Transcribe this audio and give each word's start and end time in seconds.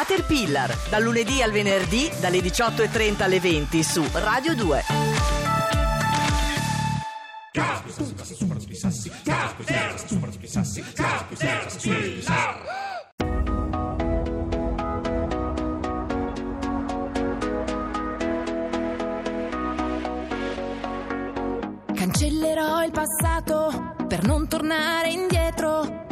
Caterpillar, 0.00 0.74
dal 0.88 1.02
lunedì 1.02 1.42
al 1.42 1.50
venerdì 1.50 2.10
dalle 2.20 2.38
18.30 2.38 3.22
alle 3.22 3.38
20 3.38 3.82
su 3.82 4.02
Radio 4.10 4.54
2. 4.54 4.82
Cancellerò 21.94 22.84
il 22.84 22.90
passato 22.90 23.94
per 24.08 24.24
non 24.24 24.48
tornare 24.48 25.10
indietro, 25.10 25.39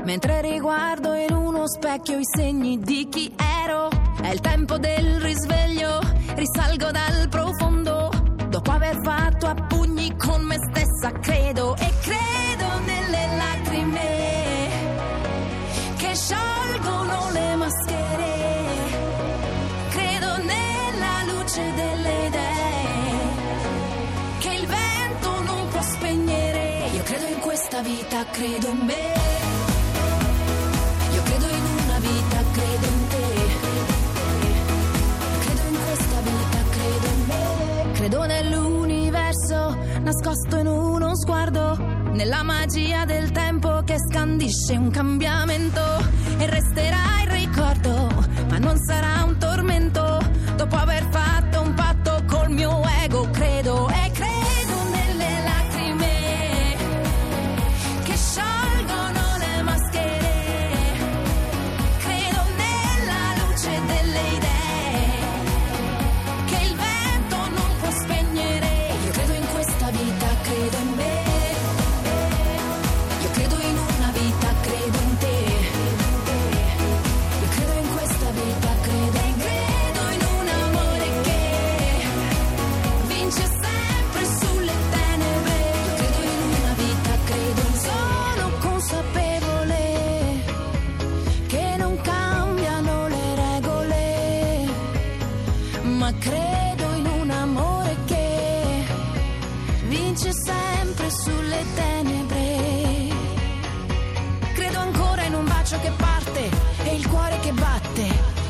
mentre 0.09 0.41
riguardo 0.41 1.13
in 1.13 1.35
uno 1.35 1.69
specchio 1.69 2.19
i 2.19 2.25
segni 2.25 2.79
di 2.81 3.09
chi 3.11 3.31
ero. 3.63 3.91
È 4.23 4.31
il 4.31 4.41
tempo 4.41 4.79
del 4.79 5.21
risveglio, 5.21 6.01
risalgo 6.35 6.91
dal 6.91 7.29
profondo, 7.29 8.09
dopo 8.49 8.71
aver 8.71 8.99
fatto 9.02 9.47
a 9.49 9.55
pugni 9.55 10.16
con 10.16 10.41
me 10.45 10.57
stessa, 10.71 11.13
credo 11.21 11.77
e 11.77 11.93
credo 12.01 12.79
nelle 12.87 13.37
lacrime 13.37 14.07
che 15.99 16.15
sciolgono 16.15 17.29
le 17.33 17.57
maschere. 17.57 18.35
Credo 19.91 20.37
nella 20.38 21.33
luce 21.35 21.75
delle 21.75 22.27
idee 22.29 23.27
che 24.38 24.55
il 24.55 24.66
vento 24.66 25.43
non 25.43 25.69
può 25.69 25.83
spegnere. 25.83 26.88
Io 26.95 27.02
credo 27.02 27.27
in 27.27 27.41
questa 27.41 27.83
vita, 27.83 28.25
credo 28.30 28.69
in 28.69 28.79
me. 28.87 29.38
Nascosto 40.09 40.56
in 40.56 40.66
uno 40.66 41.14
sguardo, 41.14 41.76
nella 42.12 42.42
magia 42.42 43.04
del 43.04 43.30
tempo 43.30 43.82
che 43.84 43.96
scandisce 43.98 44.74
un 44.74 44.88
cambiamento. 44.90 45.82
E 46.38 46.46
resterà 46.46 47.20
il 47.24 47.30
ricordo, 47.30 47.98
ma 96.10 96.14
credo 96.19 96.94
in 96.94 97.06
un 97.20 97.31
amore 97.31 97.97
che 98.06 98.84
vince 99.88 100.32
sempre 100.32 101.10
sulle 101.10 101.64
tenebre. 101.74 103.08
Credo 104.54 104.78
ancora 104.78 105.24
in 105.24 105.34
un 105.34 105.44
bacio 105.44 105.78
che 105.80 105.92
parte 105.94 106.48
e 106.84 106.94
il 106.94 107.06
cuore 107.06 107.38
che 107.41 107.52
batte, 107.52 108.06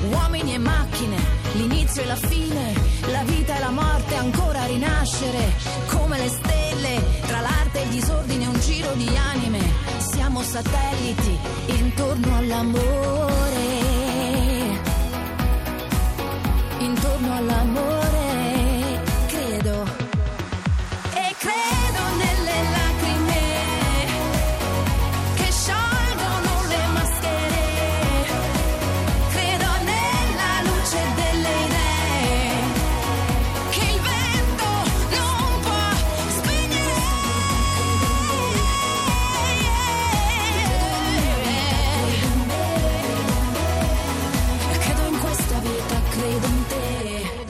uomini 0.09 0.55
e 0.55 0.59
macchine, 0.59 1.17
l'inizio 1.55 2.03
e 2.03 2.07
la 2.07 2.15
fine, 2.15 2.75
la 3.11 3.25
vita 3.25 3.57
e 3.57 3.59
la 3.59 3.71
morte 3.71 4.15
ancora 4.15 4.65
rinascere, 4.67 5.53
come 5.87 6.17
le 6.17 6.29
stelle, 6.29 7.03
tra 7.27 7.41
l'arte 7.41 7.81
e 7.81 7.83
il 7.83 7.89
disordine 7.89 8.47
un 8.47 8.61
giro 8.61 8.93
di 8.93 9.09
anime, 9.33 9.59
siamo 10.13 10.43
satelliti 10.43 11.37
intorno 11.67 12.37
all'amore, 12.37 13.28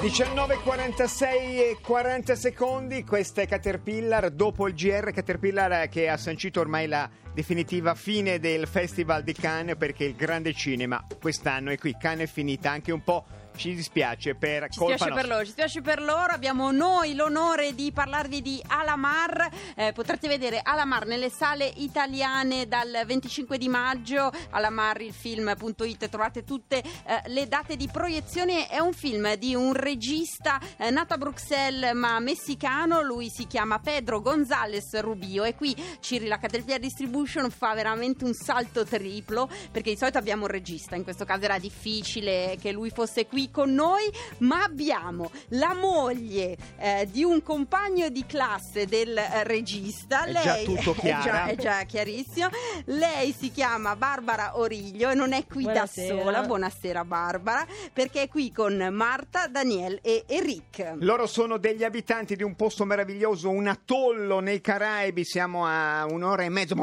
19.46 0.08 1.22
e 1.26 1.76
40 1.82 2.34
secondi, 2.34 3.04
questa 3.04 3.42
è 3.42 3.46
Caterpillar, 3.46 4.30
dopo 4.30 4.66
il 4.66 4.72
GR 4.72 5.12
Caterpillar 5.12 5.86
che 5.90 6.08
ha 6.08 6.16
sancito 6.16 6.60
ormai 6.60 6.86
la 6.86 7.10
definitiva 7.34 7.94
fine 7.94 8.38
del 8.38 8.66
Festival 8.66 9.22
di 9.22 9.34
Cannes 9.34 9.76
perché 9.76 10.04
il 10.04 10.14
grande 10.14 10.54
cinema 10.54 11.04
quest'anno 11.20 11.70
è 11.70 11.76
qui, 11.76 11.94
Cannes 12.00 12.26
è 12.26 12.32
finita, 12.32 12.70
anche 12.70 12.90
un 12.90 13.02
po' 13.02 13.26
ci 13.58 13.74
dispiace 13.74 14.36
per 14.36 14.68
Ci 14.70 14.78
colpa 14.78 14.96
spiace 14.96 15.14
per 15.14 15.28
loro, 15.28 15.44
ci 15.44 15.50
spiace 15.50 15.82
per 15.82 16.00
loro. 16.00 16.32
Abbiamo 16.32 16.70
noi 16.70 17.14
l'onore 17.14 17.74
di 17.74 17.90
parlarvi 17.92 18.40
di 18.40 18.62
Alamar. 18.68 19.48
Eh, 19.74 19.92
potrete 19.92 20.28
vedere 20.28 20.60
Alamar 20.62 21.06
nelle 21.06 21.28
sale 21.28 21.66
italiane 21.76 22.68
dal 22.68 23.02
25 23.04 23.58
di 23.58 23.68
maggio. 23.68 24.30
Alamar, 24.50 25.00
il 25.00 25.12
film.it, 25.12 26.08
trovate 26.08 26.44
tutte 26.44 26.78
eh, 26.78 27.22
le 27.26 27.48
date 27.48 27.76
di 27.76 27.88
proiezione. 27.92 28.68
È 28.68 28.78
un 28.78 28.92
film 28.92 29.34
di 29.34 29.56
un 29.56 29.72
regista 29.74 30.60
eh, 30.76 30.90
nato 30.90 31.14
a 31.14 31.18
Bruxelles 31.18 31.92
ma 31.94 32.20
messicano. 32.20 33.02
Lui 33.02 33.28
si 33.28 33.48
chiama 33.48 33.80
Pedro 33.80 34.20
González 34.20 35.00
Rubio 35.00 35.42
e 35.42 35.56
qui 35.56 35.74
Ciri, 35.98 36.28
la 36.28 36.38
Caterpillar 36.38 36.78
Distribution 36.78 37.50
fa 37.50 37.74
veramente 37.74 38.24
un 38.24 38.34
salto 38.34 38.84
triplo 38.84 39.50
perché 39.72 39.90
di 39.90 39.96
solito 39.96 40.18
abbiamo 40.18 40.42
un 40.42 40.50
regista. 40.50 40.94
In 40.94 41.02
questo 41.02 41.24
caso 41.24 41.42
era 41.42 41.58
difficile 41.58 42.56
che 42.60 42.70
lui 42.70 42.90
fosse 42.90 43.26
qui 43.26 43.47
con 43.50 43.72
noi, 43.72 44.04
ma 44.38 44.62
abbiamo 44.62 45.30
la 45.48 45.74
moglie 45.74 46.56
eh, 46.78 47.08
di 47.10 47.24
un 47.24 47.42
compagno 47.42 48.08
di 48.08 48.24
classe 48.26 48.86
del 48.86 49.16
eh, 49.16 49.44
regista. 49.44 50.24
È 50.24 50.32
Lei 50.32 50.42
già 50.44 50.56
tutto 50.82 50.92
è 50.92 51.00
chiaro. 51.00 51.22
già, 51.22 51.44
è 51.46 51.56
già 51.56 51.82
chiarissimo. 51.84 52.48
Lei 52.86 53.32
si 53.32 53.50
chiama 53.50 53.96
Barbara 53.96 54.58
Origlio 54.58 55.10
e 55.10 55.14
non 55.14 55.32
è 55.32 55.46
qui 55.46 55.64
Buonasera. 55.64 56.14
da 56.14 56.22
sola. 56.22 56.42
Buonasera 56.42 57.04
Barbara, 57.04 57.66
perché 57.92 58.22
è 58.22 58.28
qui 58.28 58.52
con 58.52 58.88
Marta, 58.92 59.46
Daniel 59.48 59.98
e 60.02 60.24
Eric. 60.26 60.94
Loro 60.98 61.26
sono 61.26 61.58
degli 61.58 61.84
abitanti 61.84 62.36
di 62.36 62.42
un 62.42 62.54
posto 62.54 62.84
meraviglioso, 62.84 63.50
un 63.50 63.66
atollo 63.66 64.40
nei 64.40 64.60
Caraibi, 64.60 65.24
siamo 65.24 65.64
a 65.66 66.06
un'ora 66.08 66.42
e 66.44 66.48
mezzo 66.48 66.74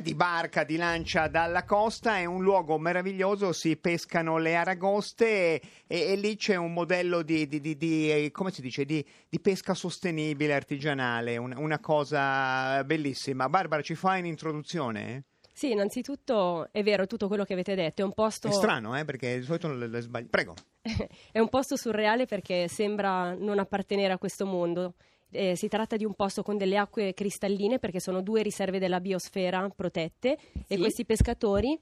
di 0.00 0.14
barca, 0.14 0.64
di 0.64 0.76
lancia 0.76 1.28
dalla 1.28 1.64
costa, 1.64 2.16
è 2.16 2.24
un 2.24 2.42
luogo 2.42 2.78
meraviglioso, 2.78 3.52
si 3.52 3.76
pescano 3.76 4.38
le 4.38 4.56
aragoste 4.56 5.24
e, 5.24 5.60
e- 5.86 6.11
e 6.12 6.16
lì 6.16 6.36
c'è 6.36 6.56
un 6.56 6.72
modello 6.72 7.22
di, 7.22 7.46
di- 7.48 7.60
di- 7.60 7.76
di, 7.76 8.10
eh, 8.10 8.30
come 8.30 8.50
si 8.50 8.60
dice, 8.60 8.84
di, 8.84 9.04
di 9.28 9.40
pesca 9.40 9.74
sostenibile, 9.74 10.54
artigianale, 10.54 11.36
un- 11.36 11.54
una 11.56 11.78
cosa 11.80 12.82
bellissima. 12.84 13.48
Barbara, 13.48 13.82
ci 13.82 13.94
fai 13.94 14.20
un'introduzione? 14.20 15.24
Sì, 15.54 15.70
innanzitutto 15.70 16.68
è 16.72 16.82
vero 16.82 17.06
tutto 17.06 17.28
quello 17.28 17.44
che 17.44 17.52
avete 17.52 17.74
detto, 17.74 18.02
è 18.02 18.04
un 18.04 18.12
posto, 18.14 18.48
È 18.48 18.52
strano, 18.52 18.96
eh, 18.98 19.04
perché 19.04 19.38
di 19.38 19.44
solito 19.44 19.72
le, 19.72 19.86
le 19.86 20.00
sbagli. 20.00 20.26
Prego. 20.26 20.54
è 21.30 21.38
un 21.38 21.48
posto 21.48 21.76
surreale 21.76 22.26
perché 22.26 22.68
sembra 22.68 23.34
non 23.34 23.58
appartenere 23.58 24.12
a 24.12 24.18
questo 24.18 24.46
mondo. 24.46 24.94
Eh, 25.30 25.56
si 25.56 25.68
tratta 25.68 25.96
di 25.96 26.04
un 26.04 26.14
posto 26.14 26.42
con 26.42 26.58
delle 26.58 26.76
acque 26.76 27.14
cristalline 27.14 27.78
perché 27.78 28.00
sono 28.00 28.20
due 28.20 28.42
riserve 28.42 28.78
della 28.78 29.00
biosfera 29.00 29.66
protette 29.74 30.32
e 30.66 30.74
Sì. 30.74 30.78
questi 30.78 31.04
pescatori 31.06 31.78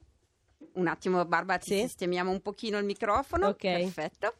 Un 0.73 0.87
attimo 0.87 1.23
Barbara, 1.25 1.57
ti 1.59 1.73
Sì. 1.73 1.79
sistemiamo 1.81 2.31
un 2.31 2.41
pochino 2.41 2.77
il 2.77 2.85
microfono. 2.85 3.47
Ok. 3.47 3.57
Perfetto. 3.59 4.33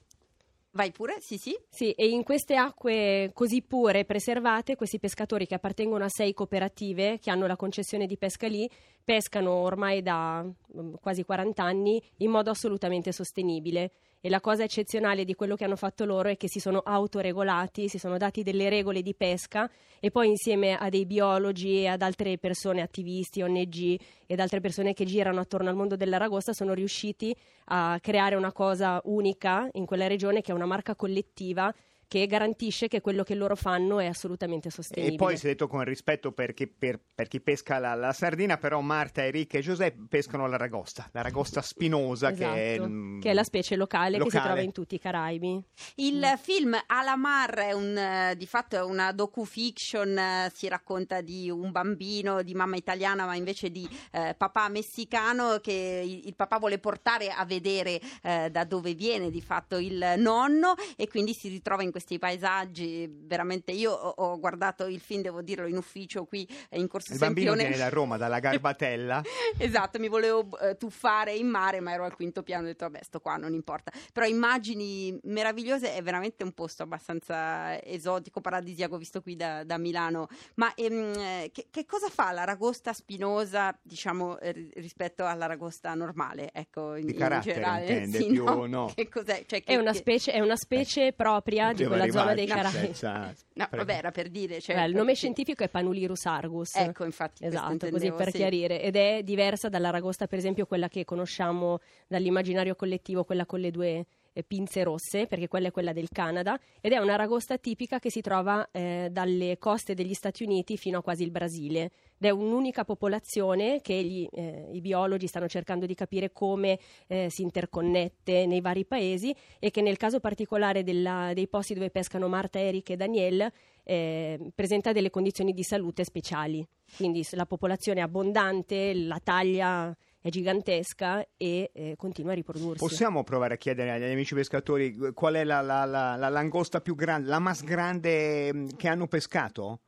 Vai 0.73 0.91
pure, 0.91 1.17
sì 1.19 1.37
sì. 1.37 1.53
Sì, 1.69 1.91
e 1.91 2.07
in 2.07 2.23
queste 2.23 2.55
acque 2.55 3.31
così 3.33 3.61
pure 3.61 3.99
e 3.99 4.05
preservate, 4.05 4.77
questi 4.77 4.99
pescatori 4.99 5.45
che 5.45 5.55
appartengono 5.55 6.05
a 6.05 6.09
sei 6.09 6.33
cooperative 6.33 7.19
che 7.19 7.29
hanno 7.29 7.45
la 7.45 7.57
concessione 7.57 8.05
di 8.05 8.17
pesca 8.17 8.47
lì, 8.47 8.69
pescano 9.03 9.51
ormai 9.51 10.01
da 10.01 10.41
mm, 10.43 10.93
quasi 11.01 11.25
40 11.25 11.61
anni 11.61 12.01
in 12.17 12.31
modo 12.31 12.49
assolutamente 12.51 13.11
sostenibile. 13.11 13.91
E 14.23 14.29
la 14.29 14.39
cosa 14.39 14.63
eccezionale 14.63 15.25
di 15.25 15.33
quello 15.33 15.55
che 15.55 15.63
hanno 15.63 15.75
fatto 15.75 16.05
loro 16.05 16.29
è 16.29 16.37
che 16.37 16.47
si 16.47 16.59
sono 16.59 16.83
autoregolati, 16.85 17.87
si 17.87 17.97
sono 17.97 18.17
dati 18.17 18.43
delle 18.43 18.69
regole 18.69 19.01
di 19.01 19.15
pesca 19.15 19.67
e 19.99 20.11
poi 20.11 20.27
insieme 20.27 20.77
a 20.77 20.89
dei 20.89 21.07
biologi 21.07 21.81
e 21.81 21.87
ad 21.87 22.03
altre 22.03 22.37
persone, 22.37 22.81
attivisti, 22.81 23.41
ONG 23.41 23.99
ed 24.27 24.39
altre 24.39 24.59
persone 24.59 24.93
che 24.93 25.05
girano 25.05 25.39
attorno 25.39 25.69
al 25.69 25.75
mondo 25.75 25.95
dell'aragosta 25.95 26.53
sono 26.53 26.73
riusciti 26.73 27.35
a 27.65 27.97
creare 27.99 28.35
una 28.35 28.51
cosa 28.51 29.01
unica 29.05 29.67
in 29.71 29.87
quella 29.87 30.05
regione 30.05 30.41
che 30.41 30.51
è 30.51 30.55
una 30.55 30.67
marca 30.67 30.95
collettiva 30.95 31.73
che 32.11 32.27
garantisce 32.27 32.89
che 32.89 32.99
quello 32.99 33.23
che 33.23 33.35
loro 33.35 33.55
fanno 33.55 34.01
è 34.01 34.05
assolutamente 34.05 34.69
sostenibile. 34.69 35.15
E 35.15 35.17
poi 35.17 35.37
si 35.37 35.45
è 35.45 35.49
detto 35.51 35.69
con 35.69 35.81
rispetto 35.85 36.33
per 36.33 36.53
chi, 36.53 36.67
per- 36.67 36.99
per 37.15 37.29
chi 37.29 37.39
pesca 37.39 37.77
la, 37.77 37.93
la 37.93 38.11
sardina, 38.11 38.57
però 38.57 38.81
Marta, 38.81 39.23
Enrica 39.23 39.57
e 39.57 39.61
Giuseppe 39.61 40.07
pescano 40.09 40.45
l'aragosta, 40.45 41.07
l'aragosta 41.13 41.61
spinosa 41.61 42.33
che, 42.33 42.43
è, 42.43 42.73
Esatto, 42.73 42.89
mm, 42.89 43.21
che 43.21 43.29
è 43.29 43.33
la 43.33 43.45
specie 43.45 43.77
locale, 43.77 44.17
che 44.17 44.23
si 44.23 44.35
locale. 44.35 44.43
trova 44.43 44.59
in 44.59 44.73
tutti 44.73 44.95
i 44.95 44.99
Caraibi. 44.99 45.63
Il 45.95 46.37
film 46.41 46.77
Alamar 46.85 47.53
è 47.53 47.71
un, 47.71 47.97
eh, 47.97 48.35
di 48.35 48.45
fatto 48.45 48.75
è 48.75 48.83
una 48.83 49.13
docu-fiction, 49.13 50.17
eh, 50.17 50.51
si 50.53 50.67
racconta 50.67 51.21
di 51.21 51.49
un 51.49 51.71
bambino 51.71 52.41
di 52.41 52.53
mamma 52.53 52.75
italiana 52.75 53.25
ma 53.25 53.35
invece 53.35 53.71
di 53.71 53.87
eh, 54.11 54.35
papà 54.37 54.67
messicano 54.67 55.59
che 55.61 56.03
il, 56.03 56.27
il 56.27 56.35
papà 56.35 56.57
vuole 56.59 56.77
portare 56.77 57.29
a 57.29 57.45
vedere 57.45 58.01
eh, 58.21 58.49
da 58.51 58.65
dove 58.65 58.95
viene 58.95 59.31
di 59.31 59.41
fatto 59.41 59.77
il 59.77 60.15
nonno 60.17 60.75
e 60.97 61.07
quindi 61.07 61.33
si 61.33 61.47
ritrova 61.47 61.83
in 61.83 61.91
questi 62.01 62.17
paesaggi. 62.19 63.07
Veramente 63.09 63.71
io 63.71 63.91
ho, 63.91 64.09
ho 64.09 64.39
guardato 64.39 64.87
il 64.87 64.99
film, 64.99 65.21
devo 65.21 65.41
dirlo, 65.41 65.67
in 65.67 65.77
ufficio 65.77 66.25
qui 66.25 66.47
eh, 66.69 66.79
in 66.79 66.87
Corso 66.87 67.13
Il 67.13 67.19
bambino 67.19 67.51
Sempione. 67.51 67.69
viene 67.75 67.89
da 67.89 67.93
Roma, 67.93 68.17
dalla 68.17 68.39
Garbatella. 68.41 69.21
Esatto, 69.57 69.99
mi 69.99 70.07
volevo 70.07 70.57
eh, 70.59 70.75
tuffare 70.77 71.33
in 71.35 71.47
mare, 71.47 71.79
ma 71.79 71.93
ero 71.93 72.03
al 72.05 72.13
quinto 72.15 72.41
piano, 72.43 72.63
ho 72.63 72.67
detto 72.67 72.85
vabbè, 72.85 73.03
sto 73.03 73.19
qua, 73.19 73.37
non 73.37 73.53
importa. 73.53 73.91
Però 74.11 74.25
immagini 74.25 75.17
meravigliose, 75.23 75.93
è 75.93 76.01
veramente 76.01 76.43
un 76.43 76.51
posto 76.53 76.83
abbastanza 76.83 77.81
esotico, 77.83 78.41
paradisiaco, 78.41 78.97
visto 78.97 79.21
qui 79.21 79.35
da, 79.35 79.63
da 79.63 79.77
Milano. 79.77 80.27
Ma 80.55 80.73
ehm, 80.73 81.13
eh, 81.17 81.49
che, 81.53 81.67
che 81.69 81.85
cosa 81.85 82.09
fa 82.09 82.31
l'aragosta 82.31 82.93
spinosa, 82.93 83.77
diciamo, 83.81 84.39
eh, 84.39 84.51
ri- 84.51 84.71
rispetto 84.75 85.25
all'aragosta 85.25 85.93
normale? 85.93 86.49
Ecco, 86.51 86.95
in, 86.95 87.05
Di 87.05 87.11
in 87.11 87.17
carattere, 87.17 87.53
generale. 87.53 87.81
intende, 87.81 88.17
Sì, 88.17 88.25
più 88.27 88.43
no? 88.45 88.65
no? 88.65 88.91
Che 88.95 89.07
cos'è? 89.09 89.43
Cioè, 89.45 89.61
che- 89.61 89.73
È 89.73 89.75
una 89.77 89.93
specie, 89.93 90.31
è 90.31 90.39
una 90.39 90.55
specie 90.55 91.13
propria 91.13 91.73
di 91.73 91.83
quella 91.97 92.11
zona 92.11 92.33
dei 92.33 92.45
Caraibi. 92.47 92.77
senza- 92.93 93.33
No, 93.53 93.67
vabbè, 93.69 93.93
era 93.95 94.11
per 94.11 94.29
dire. 94.29 94.59
Cioè, 94.61 94.75
Beh, 94.75 94.85
il 94.85 94.95
nome 94.95 95.11
sì. 95.11 95.17
scientifico 95.21 95.63
è 95.63 95.69
Panulirus 95.69 96.25
argus. 96.25 96.75
Ecco, 96.75 97.03
infatti. 97.05 97.45
Esatto, 97.45 97.89
così 97.89 98.11
per 98.11 98.31
sì. 98.31 98.37
chiarire. 98.37 98.81
Ed 98.81 98.95
è 98.95 99.21
diversa 99.23 99.69
dall'aragosta, 99.69 100.27
per 100.27 100.37
esempio, 100.37 100.65
quella 100.65 100.87
che 100.87 101.05
conosciamo 101.05 101.79
dall'immaginario 102.07 102.75
collettivo, 102.75 103.23
quella 103.23 103.45
con 103.45 103.59
le 103.59 103.71
due 103.71 104.05
eh, 104.33 104.43
pinze 104.43 104.83
rosse, 104.83 105.27
perché 105.27 105.47
quella 105.47 105.67
è 105.67 105.71
quella 105.71 105.93
del 105.93 106.07
Canada, 106.09 106.57
ed 106.79 106.93
è 106.93 106.97
un'aragosta 106.97 107.57
tipica 107.57 107.99
che 107.99 108.09
si 108.09 108.21
trova 108.21 108.67
eh, 108.71 109.09
dalle 109.11 109.57
coste 109.59 109.93
degli 109.93 110.13
Stati 110.13 110.43
Uniti 110.43 110.77
fino 110.77 110.99
a 110.99 111.01
quasi 111.01 111.23
il 111.23 111.31
Brasile. 111.31 111.91
Ed 112.23 112.27
è 112.27 112.29
un'unica 112.29 112.85
popolazione 112.85 113.81
che 113.81 113.95
gli, 114.03 114.27
eh, 114.31 114.69
i 114.73 114.79
biologi 114.79 115.25
stanno 115.25 115.47
cercando 115.47 115.87
di 115.87 115.95
capire 115.95 116.31
come 116.31 116.77
eh, 117.07 117.29
si 117.31 117.41
interconnette 117.41 118.45
nei 118.45 118.61
vari 118.61 118.85
paesi 118.85 119.35
e 119.57 119.71
che 119.71 119.81
nel 119.81 119.97
caso 119.97 120.19
particolare 120.19 120.83
della- 120.83 121.31
dei 121.33 121.47
posti 121.47 121.73
dove 121.73 121.89
pescano 121.89 122.27
Marta, 122.27 122.59
Eric 122.59 122.91
e 122.91 122.95
Daniel 122.95 123.51
eh, 123.83 124.39
presenta 124.53 124.91
delle 124.91 125.09
condizioni 125.09 125.51
di 125.51 125.63
salute 125.63 126.03
speciali. 126.03 126.63
Quindi 126.95 127.25
la 127.31 127.47
popolazione 127.47 128.01
è 128.01 128.03
abbondante, 128.03 128.93
la 128.93 129.19
taglia 129.23 129.95
è 130.21 130.29
gigantesca 130.29 131.25
e 131.35 131.71
eh, 131.73 131.95
continua 131.97 132.33
a 132.33 132.35
riprodursi. 132.35 132.77
Possiamo 132.85 133.23
provare 133.23 133.55
a 133.55 133.57
chiedere 133.57 133.89
agli 133.89 134.03
amici 134.03 134.35
pescatori 134.35 134.95
eh, 135.07 135.13
qual 135.13 135.33
è 135.33 135.43
la, 135.43 135.61
la- 135.61 135.85
la- 135.85 136.15
la 136.17 136.29
langosta 136.29 136.81
più 136.81 136.93
grande, 136.93 137.27
la 137.29 137.39
mas 137.39 137.63
grande 137.63 138.67
che 138.77 138.87
hanno 138.87 139.07
pescato? 139.07 139.79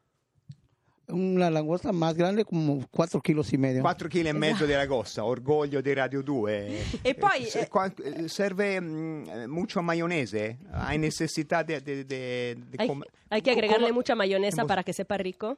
Una 1.08 1.50
langosta 1.50 1.92
más 1.92 2.16
grande, 2.16 2.46
como 2.46 2.86
4 2.90 3.22
kilos 3.22 3.52
y 3.52 3.58
medio. 3.58 3.82
4 3.82 4.08
kg 4.08 4.26
e 4.28 4.34
mezzo 4.34 4.66
di 4.66 4.72
aragosta, 4.74 5.24
orgoglio 5.26 5.82
di 5.82 5.94
Radio 5.94 6.22
2. 6.22 6.78
E 7.04 7.14
poi, 7.14 7.44
Se- 7.46 7.62
eh, 7.62 7.68
qua- 7.68 7.92
eh, 8.04 8.30
serve 8.30 8.80
mm, 8.80 9.24
eh, 9.30 9.48
mucho 9.48 9.82
maionese? 9.82 10.58
Hai 10.72 10.98
necessità 10.98 11.62
di... 11.62 11.76
di- 11.82 12.06
di- 12.06 12.54
di 12.70 12.78
Hay, 12.78 12.88
com- 12.88 13.04
hay 13.30 13.42
que 13.42 13.52
agregarle 13.52 13.88
com- 13.88 13.96
mucha 13.96 14.16
mayonesa 14.16 14.66
para 14.66 14.82
que 14.84 14.94
sepa 14.94 15.18
rico. 15.18 15.58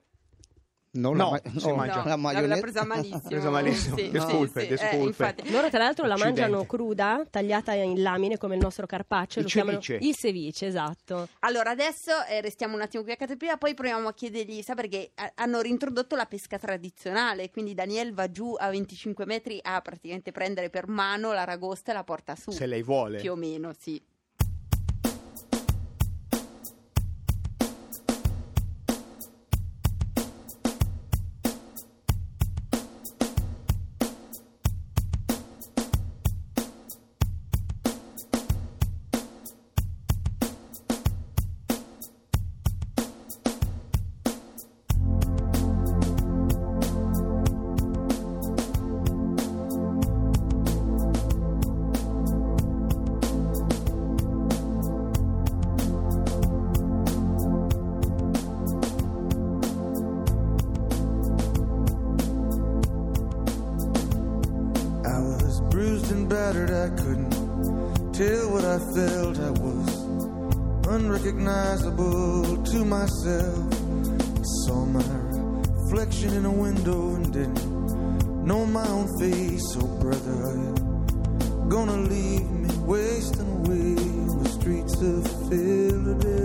No, 0.95 1.13
No, 1.13 1.31
la, 1.31 1.41
si 1.59 1.67
no, 1.67 1.75
mangia. 1.75 2.03
No, 2.15 2.31
la 2.31 2.41
l'ha 2.41 2.57
presa 2.57 2.83
malissimo. 2.85 3.21
Presa 3.27 3.49
malissimo. 3.49 3.97
Sì, 3.97 4.09
Disculpe, 4.09 4.61
sì, 4.61 4.65
sì, 4.67 4.73
disculpe. 4.89 5.35
eh. 5.37 5.51
Loro 5.51 5.69
tra 5.69 5.79
l'altro 5.79 6.05
la 6.05 6.17
mangiano 6.17 6.65
cruda, 6.65 7.25
tagliata 7.29 7.73
in 7.73 8.01
lamine 8.01 8.37
come 8.37 8.55
il 8.55 8.61
nostro 8.61 8.85
carpaccio, 8.85 9.39
Il 9.39 9.45
ceviche. 9.45 9.97
il 10.01 10.15
ceviche, 10.15 10.65
esatto. 10.67 11.27
Allora, 11.39 11.71
adesso 11.71 12.11
eh, 12.29 12.41
restiamo 12.41 12.75
un 12.75 12.81
attimo 12.81 13.03
qui 13.03 13.11
a 13.11 13.15
Caterpillar, 13.15 13.57
poi 13.57 13.73
proviamo 13.73 14.07
a 14.07 14.13
chiedergli, 14.13 14.61
sa 14.61 14.73
perché 14.73 15.11
eh, 15.15 15.31
hanno 15.35 15.61
reintrodotto 15.61 16.15
la 16.15 16.25
pesca 16.25 16.57
tradizionale, 16.57 17.49
quindi 17.49 17.73
Daniel 17.73 18.13
va 18.13 18.31
giù 18.31 18.53
a 18.57 18.69
25 18.69 19.25
metri 19.25 19.59
a 19.61 19.81
praticamente 19.81 20.31
prendere 20.31 20.69
per 20.69 20.87
mano 20.87 21.33
l'aragosta 21.33 21.91
e 21.91 21.93
la 21.93 22.03
porta 22.03 22.35
su. 22.35 22.51
Se 22.51 22.65
lei 22.65 22.83
vuole. 22.83 23.19
Più 23.19 23.31
o 23.31 23.35
meno, 23.35 23.71
sì. 23.77 24.01
Unrecognizable 70.95 72.63
to 72.63 72.85
myself. 72.85 73.73
Saw 74.63 74.85
my 74.85 75.03
reflection 75.75 76.33
in 76.33 76.45
a 76.45 76.51
window 76.51 77.15
and 77.15 77.33
didn't 77.33 78.45
know 78.45 78.65
my 78.65 78.87
own 78.87 79.07
face. 79.19 79.75
Oh, 79.77 79.87
brother, 79.99 80.55
gonna 81.67 81.97
leave 81.97 82.49
me 82.49 82.73
wasting 82.77 83.49
away 83.59 83.97
on 84.31 84.43
the 84.43 84.49
streets 84.49 84.95
of 85.01 85.49
Philadelphia? 85.49 86.44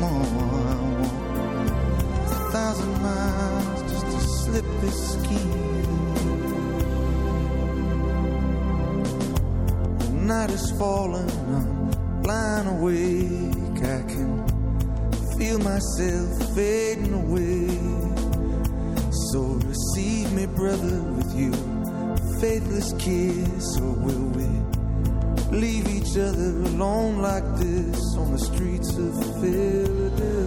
More. 0.00 1.08
A 2.26 2.50
thousand 2.52 3.02
miles 3.02 3.82
just 3.92 4.06
to 4.06 4.20
slip 4.20 4.64
this 4.80 5.12
skin. 5.12 5.50
The 9.98 10.10
night 10.10 10.50
is 10.50 10.70
falling, 10.78 11.30
I'm 11.30 12.22
lying 12.22 12.66
awake. 12.66 13.82
I 13.82 14.02
can 14.12 14.30
feel 15.38 15.58
myself 15.58 16.54
fading 16.54 17.14
away. 17.14 17.68
So 19.30 19.40
receive 19.40 20.32
me, 20.32 20.46
brother, 20.46 21.02
with 21.02 21.34
you 21.34 21.52
faithless 22.40 22.92
kiss, 22.98 23.80
or 23.80 23.92
will 23.92 24.28
we 24.36 24.57
leave 25.50 25.86
each 25.88 26.16
other 26.16 26.54
alone 26.66 27.20
like 27.20 27.44
this 27.56 28.14
on 28.16 28.30
the 28.32 28.38
streets 28.38 28.90
of 28.96 29.14
Philadelphia? 29.40 30.46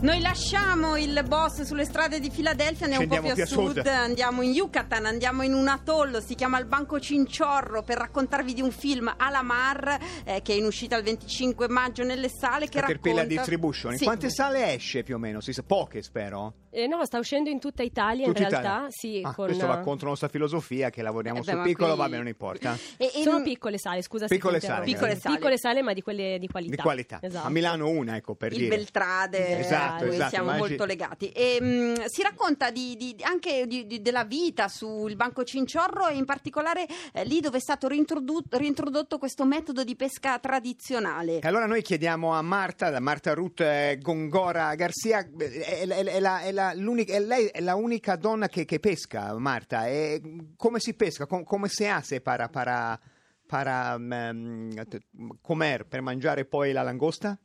Noi 0.00 0.20
lasciamo 0.20 0.96
il 0.98 1.24
boss 1.26 1.62
sulle 1.62 1.86
strade 1.86 2.20
di 2.20 2.28
Filadelfia, 2.28 2.84
andiamo 2.84 3.04
un 3.04 3.08
po' 3.08 3.14
Scendiamo 3.14 3.34
più 3.34 3.42
a 3.42 3.46
più 3.46 3.56
a 3.56 3.72
sud, 3.72 3.76
sud. 3.78 3.86
andiamo 3.86 4.42
in 4.42 4.50
Yucatan, 4.52 5.06
andiamo 5.06 5.42
in 5.44 5.54
un 5.54 5.66
atollo, 5.66 6.20
si 6.20 6.34
chiama 6.34 6.58
il 6.58 6.66
Banco 6.66 7.00
Cinciorro 7.00 7.82
per 7.82 7.96
raccontarvi 7.96 8.52
di 8.52 8.60
un 8.60 8.70
film 8.70 9.10
Alamar 9.16 9.98
eh, 10.24 10.42
che 10.42 10.52
è 10.52 10.56
in 10.56 10.66
uscita 10.66 10.98
il 10.98 11.04
25 11.04 11.68
maggio 11.68 12.04
nelle 12.04 12.28
sale 12.28 12.68
che 12.68 12.80
Caterpillar 12.80 13.22
racconta... 13.22 13.40
Distribution. 13.40 13.92
In 13.92 13.98
Sì. 13.98 14.04
quante 14.04 14.28
sale 14.28 14.74
esce 14.74 15.02
più 15.04 15.14
o 15.14 15.18
meno? 15.18 15.40
Si 15.40 15.54
sa, 15.54 15.62
poche 15.62 16.02
spero. 16.02 16.52
Eh, 16.74 16.86
no, 16.88 17.04
sta 17.04 17.18
uscendo 17.18 17.50
in 17.50 17.60
tutta 17.60 17.82
Italia, 17.84 18.26
Tutta 18.26 18.42
in 18.42 18.48
realtà. 18.48 18.68
Italia? 18.68 18.86
Sì, 18.90 19.20
Ah, 19.24 19.32
con, 19.32 19.46
Questo 19.46 19.66
va 19.66 19.78
contro 19.78 20.04
la 20.06 20.10
nostra 20.10 20.28
filosofia 20.28 20.90
che 20.90 21.02
lavoriamo 21.02 21.38
Eh 21.38 21.42
beh, 21.42 21.50
sul 21.52 21.62
piccolo, 21.62 21.90
qui- 21.90 21.98
vabbè, 21.98 22.16
non 22.16 22.26
importa. 22.26 22.76
E- 22.98 23.04
e 23.14 23.22
Sono 23.22 23.36
non- 23.36 23.42
piccole 23.44 23.78
sale, 23.78 24.02
scusa 24.02 24.26
Piccole 24.26 24.58
se 24.60 24.66
sale, 24.66 24.84
Piccole 24.84 25.16
sale. 25.16 25.36
Piccole 25.36 25.58
sale, 25.58 25.82
ma 25.82 25.92
di 25.92 26.02
quelle 26.02 26.36
di 26.40 26.48
qualità. 26.48 26.74
Di 26.74 26.82
qualità. 26.82 27.18
Esatto. 27.22 27.46
A 27.46 27.50
Milano 27.50 27.88
una, 27.88 28.16
ecco, 28.16 28.34
per 28.34 28.52
il 28.52 28.58
dire. 28.58 28.76
Beltrade, 28.76 29.58
Esatto, 29.60 30.04
a 30.04 30.06
cui 30.06 30.14
esatto, 30.14 30.28
siamo 30.30 30.44
immagini- 30.50 30.68
molto 30.68 30.84
legati. 30.84 31.28
E, 31.30 31.60
mh, 31.60 32.04
si 32.06 32.22
racconta 32.22 32.70
di- 32.70 32.96
di- 32.96 33.16
anche 33.22 33.66
di- 33.66 33.86
di- 33.86 34.02
della 34.02 34.24
vita 34.24 34.66
sul 34.68 35.14
Banco 35.16 35.44
Cinciorro 35.44 36.08
e 36.08 36.16
in 36.16 36.24
particolare 36.24 36.86
eh, 37.12 37.24
lì 37.24 37.40
dove 37.40 37.58
è 37.58 37.60
stato 37.60 37.86
reintrodotto, 37.86 38.56
reintrodotto 38.58 39.18
questo 39.18 39.44
metodo 39.44 39.84
di 39.84 39.94
pesca 39.96 40.38
tradizionale. 40.40 41.38
E 41.38 41.46
allora 41.46 41.66
noi 41.66 41.82
chiediamo 41.82 42.32
a 42.32 42.42
Marta, 42.42 42.90
da 42.90 43.00
Marta 43.00 43.32
Ruth 43.34 43.60
eh, 43.60 43.98
Gongora 44.00 44.74
Garcia, 44.74 45.20
eh, 45.20 45.60
è, 45.60 45.86
è- 45.86 46.04
è 46.04 46.20
la- 46.20 46.40
è 46.40 46.50
la- 46.52 46.63
l'unica- 46.72 47.12
è 47.14 47.20
lei 47.20 47.46
è 47.48 47.60
la 47.60 47.74
unica 47.74 48.16
donna 48.16 48.48
che, 48.48 48.64
che 48.64 48.80
pesca, 48.80 49.36
Marta. 49.38 49.86
E 49.86 50.22
come 50.56 50.80
si 50.80 50.94
pesca? 50.94 51.26
Com- 51.26 51.44
come 51.44 51.68
si 51.68 51.84
hace 51.86 52.20
para, 52.22 52.48
para, 52.48 52.98
para 53.46 53.96
t- 53.98 55.00
comer, 55.42 55.86
per 55.86 56.00
mangiare 56.00 56.46
poi 56.46 56.72
la 56.72 56.82
langosta? 56.82 57.38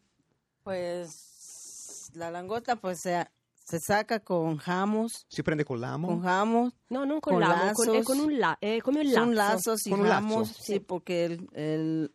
Pues 0.63 2.11
la 2.13 2.29
langosta 2.29 2.75
pues 2.75 2.99
se, 3.01 3.25
se 3.65 3.79
saca 3.79 4.19
con 4.19 4.57
jamos, 4.57 5.25
Si 5.27 5.41
prende 5.43 5.63
con 5.63 5.79
l'amo? 5.79 6.07
con 6.07 6.21
jamos, 6.21 6.73
No, 6.89 7.05
non 7.05 7.19
con, 7.19 7.33
Con 7.33 7.41
l'amo, 7.41 7.73
con, 7.73 7.89
è 7.89 7.91
lazos. 7.93 8.05
con 8.05 8.19
un 8.19 8.37
la, 8.39 8.57
è 8.59 8.79
come 8.81 9.01
un 9.01 9.05
lazzo. 9.07 9.19
son 9.25 9.35
lazos 9.35 9.85
y 9.87 9.89
Con 9.89 9.99
un 10.01 10.07
lazo. 10.07 10.21
jamos, 10.27 10.47
sí, 10.49 10.79
porque 10.79 11.25
el, 11.25 11.47
el- 11.53 12.11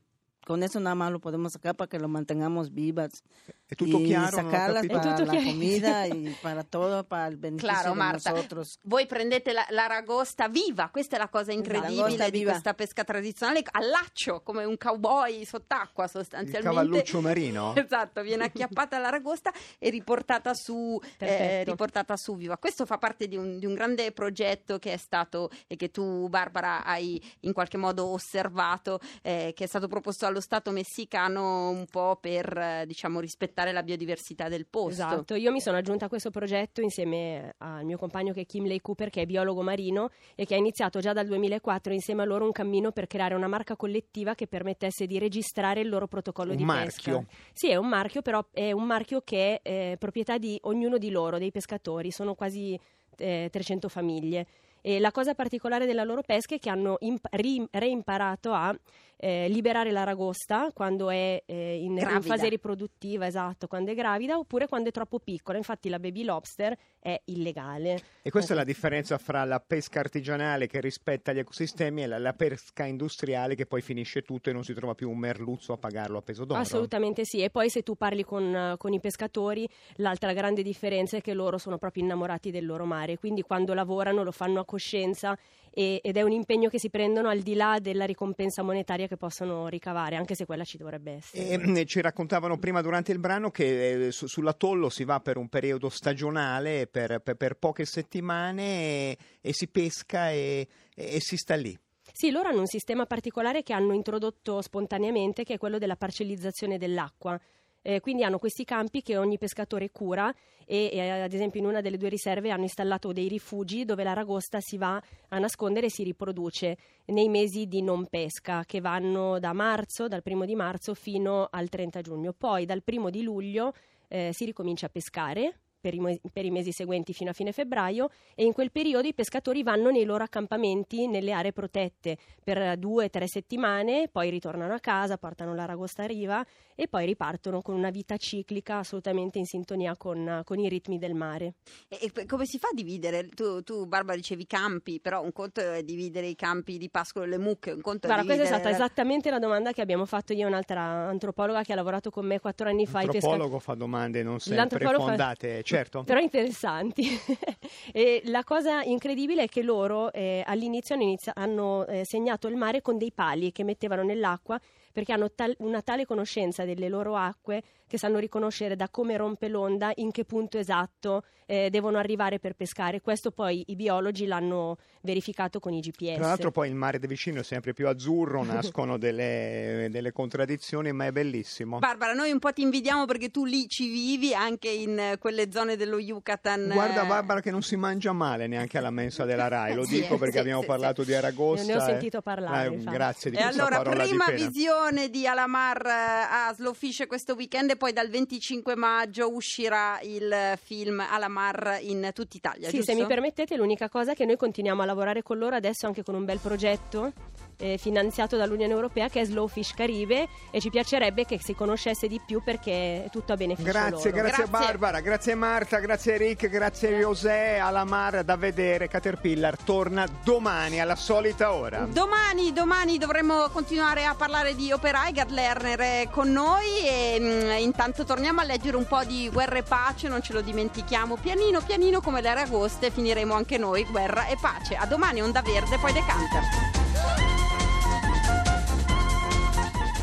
con 0.47 0.63
eso 0.63 0.79
nada 0.79 0.95
más 0.95 1.11
lo 1.11 1.21
podemos 1.21 1.53
sacar 1.53 1.75
para 1.75 1.89
que 1.89 1.99
lo 1.99 2.07
mantengamos 2.07 2.71
vivas 2.75 3.23
È 3.67 3.75
tutto 3.77 3.99
y 3.99 4.15
ho 4.15 4.27
sacarlas. 4.29 4.85
È 4.85 4.89
para 4.89 5.25
la 5.25 5.43
comida 5.43 6.07
y 6.07 6.37
para 6.43 6.65
todo, 6.65 7.03
para 7.05 7.29
el 7.29 7.39
beneficio 7.39 7.67
Claro, 7.73 7.91
de 7.93 7.97
Marta. 7.97 8.31
nosotros. 8.31 8.79
Voi 8.83 9.07
prendete 9.07 9.53
la, 9.55 9.65
la 9.71 9.87
ragosta 9.87 10.49
viva, 10.49 10.91
questa 10.91 11.17
è 11.17 11.19
la 11.19 11.29
cosa 11.31 11.51
incredibile 11.53 11.97
Langosta 12.03 12.25
di 12.27 12.39
viva. 12.39 12.51
questa 12.51 12.75
pesca 12.75 13.05
tradizionale, 13.05 13.63
al 13.71 13.89
laccio, 13.89 14.43
come 14.43 14.65
un 14.65 14.77
cowboy 14.77 15.47
sott'acqua 15.47 16.05
Il 16.05 16.11
sostanzialmente. 16.11 16.69
cavalluccio 16.69 17.21
marino? 17.23 17.73
Esatto, 17.85 18.21
viene 18.21 18.45
acchiappata 18.45 18.99
la 18.99 19.09
ragosta 19.09 19.51
e 19.79 19.89
riportata 19.89 20.53
su, 20.53 21.01
eh, 21.19 21.65
riportata 21.65 22.17
su 22.19 22.37
viva. 22.37 22.59
Questo 22.59 22.85
fa 22.85 22.99
parte 22.99 23.29
di 23.29 23.37
un, 23.37 23.59
di 23.59 23.65
un 23.67 23.73
grande 23.75 24.13
progetto 24.13 24.79
che 24.79 24.93
è 24.93 24.97
stato 24.99 25.49
e 25.67 25.77
che 25.77 25.91
tu, 25.91 26.29
Barbara, 26.29 26.85
hai 26.85 27.23
in 27.41 27.53
qualche 27.55 27.79
modo 27.79 28.07
osservato, 28.09 29.01
eh, 29.23 29.53
che 29.55 29.65
è 29.65 29.67
stato 29.67 29.89
proposto 29.89 30.27
allo 30.27 30.41
Stato 30.41 30.71
messicano 30.71 31.71
un 31.71 31.87
po' 31.87 32.19
per 32.21 32.57
eh, 32.59 32.85
diciamo 32.87 33.21
rispettare 33.21 33.53
la 33.73 33.83
biodiversità 33.83 34.49
del 34.49 34.67
posto. 34.67 34.91
Esatto, 35.03 35.35
io 35.35 35.53
mi 35.53 35.61
sono 35.61 35.77
aggiunta 35.77 36.07
a 36.07 36.09
questo 36.09 36.31
progetto 36.31 36.81
insieme 36.81 37.55
al 37.59 37.85
mio 37.85 37.97
compagno 37.97 38.33
che 38.33 38.43
è 38.43 38.47
Kim 38.47 38.67
Lei 38.67 38.81
Cooper, 38.81 39.11
che 39.11 39.23
è 39.23 39.27
biologo 39.27 39.63
marino 39.63 40.11
e 40.35 40.45
che 40.45 40.55
ha 40.55 40.59
iniziato 40.59 41.01
già 41.01 41.13
dal 41.13 41.27
2004 41.27 41.93
insieme 41.93 42.23
a 42.23 42.25
loro 42.25 42.45
un 42.45 42.53
cammino 42.53 42.93
per 42.93 43.07
creare 43.07 43.35
una 43.35 43.47
marca 43.49 43.77
collettiva 43.77 44.35
che 44.35 44.47
permettesse 44.47 45.07
di 45.07 45.19
registrare 45.19 45.81
il 45.81 45.89
loro 45.89 46.07
protocollo 46.07 46.51
Un 46.53 46.57
di 46.57 46.65
marchio. 46.65 47.19
pesca. 47.21 47.35
Sì, 47.53 47.71
è 47.71 47.77
un 47.77 47.89
marchio, 47.89 48.23
però 48.23 48.45
è 48.53 48.73
un 48.73 48.85
marchio 48.85 49.21
che 49.23 49.61
è 49.63 49.69
eh, 49.93 49.97
proprietà 49.99 50.39
di 50.39 50.59
ognuno 50.63 50.99
di 50.99 51.11
loro, 51.11 51.39
dei 51.39 51.51
pescatori, 51.51 52.11
sono 52.11 52.35
quasi 52.35 52.79
eh, 53.17 53.49
300 53.51 53.89
famiglie. 53.89 54.47
E 54.87 54.99
la 55.01 55.13
cosa 55.13 55.33
particolare 55.35 55.87
della 55.87 56.05
loro 56.05 56.21
pesca 56.21 56.57
è 56.57 56.59
che 56.59 56.69
hanno 56.69 56.97
imp- 57.01 57.29
ri- 57.31 57.67
reimparato 57.71 58.53
a 58.53 58.77
eh, 59.25 59.49
liberare 59.49 59.91
l'aragosta 59.91 60.71
quando 60.75 61.09
è 61.09 61.43
eh, 61.47 61.79
in, 61.79 61.97
in 61.97 62.21
fase 62.21 62.47
riproduttiva, 62.51 63.27
esatto, 63.27 63.67
quando 63.67 63.91
è 63.91 63.95
gravida, 63.95 64.37
oppure 64.37 64.69
quando 64.69 64.91
è 64.91 64.93
troppo 64.93 65.19
piccola. 65.19 65.57
Infatti 65.57 65.89
la 65.89 65.99
baby 65.99 66.25
lobster 66.25 66.77
è 66.99 67.19
illegale. 67.25 67.99
E 68.21 68.31
questa 68.31 68.53
è 68.53 68.57
la 68.57 68.65
differenza 68.65 69.17
fra 69.17 69.45
la 69.45 69.61
pesca 69.61 70.01
artigianale 70.01 70.67
che 70.67 70.79
rispetta 70.79 71.33
gli 71.33 71.39
ecosistemi 71.39 72.03
e 72.03 72.07
la, 72.07 72.19
la 72.19 72.35
pesca 72.35 72.85
industriale 72.85 73.55
che 73.55 73.65
poi 73.65 73.81
finisce 73.81 74.21
tutto 74.21 74.51
e 74.51 74.53
non 74.53 74.63
si 74.63 74.75
trova 74.75 74.95
più 74.95 75.09
un 75.09 75.17
merluzzo 75.17 75.73
a 75.73 75.79
pagarlo 75.79 76.19
a 76.19 76.21
peso 76.21 76.45
d'oro. 76.45 76.61
Assolutamente 76.61 77.25
sì. 77.25 77.41
E 77.41 77.49
poi 77.49 77.71
se 77.71 77.83
tu 77.83 77.95
parli 77.95 78.25
con, 78.25 78.55
eh, 78.55 78.75
con 78.77 78.93
i 78.93 79.01
pescatori, 79.01 79.67
l'altra 79.97 80.35
grande 80.35 80.63
differenza 80.63 81.17
è 81.17 81.23
che 81.23 81.33
loro 81.33 81.57
sono 81.57 81.79
proprio 81.79 82.03
innamorati 82.03 82.51
del 82.51 82.67
loro 82.67 82.85
mare, 82.85 83.17
quindi 83.17 83.41
quando 83.41 83.73
lavorano 83.73 84.23
lo 84.23 84.33
fanno 84.33 84.61
a 84.61 84.67
coscienza 84.67 85.35
e- 85.71 86.01
ed 86.03 86.17
è 86.17 86.23
un 86.23 86.33
impegno 86.33 86.69
che 86.69 86.79
si 86.79 86.89
prendono 86.89 87.29
al 87.29 87.41
di 87.41 87.55
là 87.55 87.79
della 87.81 88.05
ricompensa 88.05 88.63
monetaria 88.63 89.09
che 89.09 89.14
possono 89.17 89.69
ricavare, 89.69 90.17
anche 90.17 90.35
se 90.35 90.45
quella 90.47 90.65
ci 90.65 90.77
dovrebbe 90.77 91.13
essere. 91.13 91.49
E, 91.49 91.59
mm, 91.59 91.83
ci 91.85 92.01
raccontavano 92.01 92.59
prima 92.59 92.81
durante 92.81 93.13
il 93.13 93.19
brano 93.19 93.51
che 93.51 94.07
eh, 94.07 94.11
su- 94.13 94.27
sull'atollo 94.27 94.89
si 94.89 95.05
va 95.05 95.21
per 95.21 95.37
un 95.37 95.49
periodo 95.49 95.89
stagionale, 95.89 96.87
per, 96.87 97.21
per- 97.21 97.37
per 97.37 97.55
poche 97.57 97.85
settimane 97.85 98.63
e, 98.63 99.19
e 99.41 99.53
si 99.53 99.69
pesca 99.69 100.31
e- 100.31 100.67
e- 100.95 101.15
e 101.17 101.21
si 101.21 101.37
sta 101.37 101.55
lì. 101.55 101.77
Sì, 102.13 102.31
loro 102.31 102.49
hanno 102.49 102.61
un 102.61 102.67
sistema 102.67 103.07
particolare 103.07 103.63
che 103.63 103.73
hanno 103.73 103.93
introdotto 103.93 104.61
spontaneamente, 104.63 105.43
che 105.43 105.55
è 105.55 105.59
quello 105.59 105.79
della 105.79 105.97
parcellizzazione 105.97 106.79
dell'acqua. 106.79 107.41
Eh, 107.87 108.01
quindi 108.01 108.25
hanno 108.25 108.39
questi 108.39 108.65
campi 108.65 109.03
che 109.03 109.19
ogni 109.19 109.37
pescatore 109.37 109.91
cura 109.91 110.35
e, 110.65 110.89
e, 110.91 111.11
ad 111.11 111.35
esempio 111.35 111.61
in 111.61 111.67
una 111.67 111.83
delle 111.83 111.99
due 111.99 112.09
riserve 112.09 112.51
hanno 112.51 112.63
installato 112.63 113.13
dei 113.13 113.29
rifugi 113.29 113.85
dove 113.85 114.03
l'aragosta 114.05 114.59
si 114.61 114.79
va 114.79 114.99
a 115.29 115.39
nascondere 115.39 115.87
e 115.87 115.91
si 115.91 116.03
riproduce 116.03 116.79
nei 117.09 117.29
mesi 117.29 117.67
di 117.67 117.83
non 117.83 118.07
pesca 118.07 118.65
che 118.65 118.81
vanno 118.81 119.39
da 119.39 119.53
marzo, 119.53 120.09
dal 120.09 120.23
primo 120.23 120.47
di 120.47 120.55
marzo 120.55 120.95
fino 120.95 121.47
al 121.51 121.69
30 121.69 122.01
giugno. 122.01 122.33
Poi 122.33 122.65
dal 122.65 122.83
primo 122.83 123.11
di 123.11 123.23
luglio 123.23 123.75
eh, 124.09 124.31
si 124.33 124.47
ricomincia 124.47 124.87
a 124.87 124.89
pescare 124.89 125.59
per 125.85 125.93
i, 125.93 126.21
per 126.33 126.47
i 126.47 126.51
mesi 126.51 126.73
seguenti 126.73 127.13
fino 127.13 127.29
a 127.29 127.35
fine 127.35 127.53
febbraio 127.53 128.09
e 128.35 128.45
in 128.45 128.55
quel 128.55 128.71
periodo 128.71 129.07
i 129.07 129.13
pescatori 129.13 129.63
vanno 129.63 129.91
nei 129.91 130.05
loro 130.05 130.25
accampamenti 130.25 131.07
nelle 131.07 131.33
aree 131.33 131.53
protette 131.53 132.17
per 132.43 132.79
due 132.79 133.05
o 133.05 133.11
tre 133.11 133.29
settimane, 133.29 134.09
poi 134.11 134.31
ritornano 134.31 134.73
a 134.73 134.79
casa, 134.79 135.19
portano 135.19 135.55
l'aragosta 135.55 136.05
a 136.05 136.07
riva 136.07 136.43
e 136.75 136.89
poi 136.89 137.05
ripartono 137.05 137.61
con 137.61 137.75
una 137.75 137.91
vita 137.91 138.17
ciclica 138.17 138.79
assolutamente 138.79 139.39
in 139.39 139.45
sintonia 139.45 139.95
con, 139.95 140.41
con 140.45 140.59
i 140.59 140.71
ritmi 140.71 140.97
del 140.97 141.13
mare. 141.13 141.57
E, 141.89 142.11
e 142.15 142.25
come 142.25 142.47
si 142.47 142.59
fa 142.59 142.69
a 142.69 142.75
dividere? 142.75 143.29
Tu, 143.29 143.63
tu, 143.63 143.85
Barbara, 143.85 144.17
dicevi 144.17 144.47
campi, 144.47 145.01
però 145.01 145.23
un 145.23 145.33
conto 145.33 145.61
è 145.61 145.83
dividere 145.83 146.29
i 146.29 146.35
campi 146.35 146.79
di 146.79 146.89
pascolo 146.89 147.27
e 147.27 147.29
le 147.29 147.39
mucche, 147.39 147.73
un 147.73 147.83
conto 147.83 148.07
Guarda, 148.07 148.23
è 148.23 148.25
questa 148.25 148.45
è 148.45 148.47
dividere... 148.47 148.73
stata 148.73 148.85
esattamente 148.85 149.29
la 149.29 149.39
domanda 149.39 149.73
che 149.73 149.83
abbiamo 149.83 150.07
fatto 150.07 150.33
io 150.33 150.45
e 150.45 150.47
un'altra 150.47 150.81
antropologa 150.81 151.63
che 151.63 151.73
ha 151.73 151.77
lavorato 151.77 152.09
con 152.09 152.25
me 152.25 152.41
quattro 152.41 152.69
anni 152.69 152.87
fa. 152.87 153.01
ai 153.01 153.07
pesca- 153.07 153.29
L'antropologo 153.29 153.59
fa 153.59 153.75
domande 153.75 154.23
non 154.23 154.41
sempre 154.41 154.57
L'antropologo 154.57 155.03
fa- 155.03 155.09
fondate, 155.09 155.63
certo. 155.75 156.03
Però 156.05 156.21
interessanti. 156.21 157.07
e 157.93 158.23
la 158.27 158.45
cosa 158.45 158.83
incredibile 158.83 159.45
è 159.45 159.49
che 159.49 159.63
loro 159.63 160.13
eh, 160.13 160.43
all'inizio 160.47 160.95
hanno, 160.95 161.05
inizia- 161.05 161.33
hanno, 161.35 161.87
eh, 161.87 162.05
segnato 162.05 162.49
il 162.49 162.57
mare 162.57 162.83
con 162.83 162.99
dei 162.99 163.13
pali 163.13 163.53
che 163.53 163.65
mettevano 163.65 164.03
nell'acqua 164.03 164.61
perché 164.93 165.13
hanno 165.13 165.31
tal- 165.33 165.55
una 165.59 165.83
tale 165.83 166.07
conoscenza 166.07 166.65
delle 166.65 166.89
loro 166.89 167.17
acque 167.17 167.63
che 167.95 168.01
sanno 168.01 168.19
riconoscere 168.19 168.75
da 168.75 168.89
come 168.89 169.17
rompe 169.17 169.47
l'onda 169.47 169.93
in 169.97 170.11
che 170.11 170.25
punto 170.25 170.59
esatto 170.59 171.23
eh, 171.47 171.69
devono 171.71 171.99
arrivare 171.99 172.41
per 172.41 172.55
pescare. 172.55 173.01
Questo 173.01 173.31
poi 173.31 173.63
i 173.69 173.77
biologi 173.77 174.27
l'hanno 174.27 174.79
verificato 175.03 175.61
con 175.61 175.73
i 175.73 175.81
GPS. 175.81 176.17
Tra 176.17 176.27
l'altro 176.27 176.51
poi 176.51 176.69
il 176.69 176.75
mare 176.75 176.99
da 176.99 177.07
vicino 177.07 177.41
è 177.41 177.43
sempre 177.45 177.73
più 177.73 177.87
azzurro, 177.87 178.43
nascono 178.45 178.97
delle, 178.99 179.89
delle 179.91 180.11
contraddizioni, 180.11 180.91
ma 180.93 181.07
è 181.07 181.13
bellissimo. 181.13 181.79
Barbara, 181.79 182.15
noi 182.15 182.33
un 182.33 182.39
po' 182.41 182.53
ti 182.53 182.63
invidiamo 182.63 183.05
perché 183.05 183.31
tu 183.31 183.45
lì 183.45 183.69
ci 183.69 183.89
vivi 183.89 184.35
anche 184.35 184.71
in 184.71 184.99
eh, 184.99 185.19
quelle 185.19 185.53
zone 185.53 185.77
dello 185.77 185.99
Yucatan. 185.99 186.71
Guarda 186.73 187.05
eh, 187.05 187.07
Barbara 187.07 187.41
che 187.41 187.51
non 187.53 187.63
si 187.63 187.77
mangia 187.77 188.13
male 188.13 188.47
neanche 188.49 188.79
alla 188.79 188.91
mensa 188.91 189.25
della 189.25 189.47
RAI, 189.47 189.75
lo 189.75 189.85
Sì, 189.95 190.01
dico 190.01 190.17
perché 190.17 190.35
sì, 190.35 190.39
abbiamo 190.41 190.63
sì, 190.63 190.67
parlato 190.67 191.05
di 191.05 191.15
Aragosta. 191.15 191.67
Ne 191.67 191.77
ho 191.77 191.85
sentito 191.85 192.23
parlare, 192.23 192.75
Eh, 192.75 192.79
grazie 192.79 193.31
di 193.31 193.37
E 193.37 193.43
questa 193.43 193.61
allora, 193.63 193.83
parola 193.83 194.03
prima 194.03 194.25
di 194.27 194.33
pena. 194.33 194.49
visione 194.49 195.11
di 195.11 195.27
Alamar 195.29 195.87
eh, 195.87 195.91
a 195.91 196.53
Slowfish 196.55 197.05
questo 197.07 197.35
weekend 197.35 197.71
e 197.71 197.77
poi 197.77 197.84
dal 197.93 198.09
25 198.09 198.75
maggio 198.77 199.33
uscirà 199.33 199.99
il 200.03 200.59
film 200.63 201.01
Alamar 201.01 201.79
in 201.83 202.11
tutta 202.15 202.37
Italia, 202.37 202.69
Sì, 202.69 202.77
giusto? 202.79 202.93
se 202.93 202.99
mi 202.99 203.07
permettete, 203.07 203.57
l'unica 203.57 203.89
cosa 203.89 204.13
è 204.13 204.15
che 204.15 204.25
noi 204.25 204.37
continuiamo 204.37 204.83
a 204.83 204.85
lavorare 204.85 205.23
con 205.23 205.39
loro 205.39 205.57
adesso 205.57 205.87
anche 205.87 206.03
con 206.03 206.15
un 206.15 206.25
bel 206.25 206.39
progetto 206.39 207.13
eh, 207.59 207.79
finanziato 207.79 208.37
dall'Unione 208.37 208.73
Europea 208.73 209.09
che 209.09 209.21
è 209.21 209.25
Slowfish 209.25 209.75
Caribe 209.75 210.29
e 210.51 210.61
ci 210.61 210.71
piacerebbe 210.71 211.25
che 211.25 211.39
si 211.41 211.55
conoscesse 211.55 212.09
di 212.09 212.21
più 212.25 212.43
perché 212.43 213.05
è 213.05 213.11
tutto 213.11 213.33
a 213.33 213.37
beneficio 213.37 213.71
Grazie, 213.71 214.11
loro. 214.11 214.23
grazie, 214.23 214.45
Grazie. 214.45 214.47
Barbara, 214.47 215.01
grazie 215.01 215.35
Marta, 215.37 215.79
grazie 215.79 216.17
Rick, 216.17 216.49
grazie 216.49 216.99
José, 216.99 217.59
Alamar 217.59 218.25
da 218.25 218.37
vedere, 218.37 218.89
Caterpillar 218.89 219.57
torna 219.59 220.05
domani 220.25 220.81
alla 220.81 220.97
solita 220.97 221.53
ora. 221.53 221.87
Domani, 221.89 222.53
domani 222.53 222.99
dovremo 222.99 223.49
continuare 223.51 224.05
a 224.05 224.15
parlare 224.15 224.55
di 224.57 224.73
operai, 224.73 225.13
Gad 225.13 225.31
Lerner 225.31 225.79
è 225.79 226.09
con 226.11 226.31
noi 226.33 226.67
e 226.85 227.17
mm, 227.21 227.51
intanto 227.75 228.05
torniamo 228.05 228.41
a 228.41 228.45
leggere 228.45 228.77
un 228.77 228.87
po' 228.87 229.03
di 229.03 229.29
guerra 229.29 229.59
e 229.59 229.65
pace, 229.65 230.07
non 230.07 230.23
ce 230.23 230.33
lo 230.33 230.41
dimentichiamo, 230.41 231.17
pianino 231.17 231.61
pianino 231.61 232.01
come 232.01 232.21
le 232.21 232.29
aragoste 232.29 232.93
finiremo 232.93 233.35
anche 233.35 233.59
noi, 233.59 233.85
guerra 233.85 234.29
e 234.29 234.37
pace. 234.41 234.77
A 234.77 234.87
domani, 234.87 235.21
Onda 235.21 235.43
Verde, 235.43 235.77
poi 235.79 235.93
Decanter. 235.93 236.43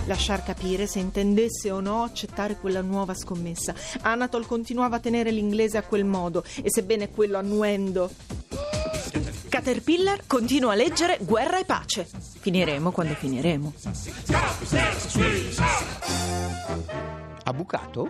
lasciar 0.06 0.44
capire 0.44 0.88
se 0.88 1.00
intendesse 1.00 1.72
o 1.72 1.80
no 1.80 2.04
accettare 2.04 2.58
quella 2.58 2.82
nuova 2.82 3.14
scommessa. 3.14 3.74
Anatol 4.02 4.46
continuava 4.46 4.98
a 4.98 5.00
tenere 5.00 5.32
l'inglese 5.32 5.78
a 5.78 5.84
quel 5.84 6.04
modo 6.04 6.44
e 6.62 6.70
sebbene 6.70 7.12
quello 7.12 7.38
annuendo 7.38 8.10
Caterpillar 9.48 10.24
continua 10.28 10.72
a 10.72 10.76
leggere 10.76 11.18
Guerra 11.22 11.60
e 11.60 11.66
pace. 11.66 12.08
Finiremo 12.40 12.92
quando 12.92 13.14
finiremo. 13.14 13.74
Ha 17.52 17.54
bucato? 17.54 18.10